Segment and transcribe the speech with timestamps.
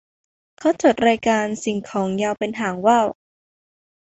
[0.57, 3.07] เขาจดรายการสิ่งของยาวเป็นหางว่าว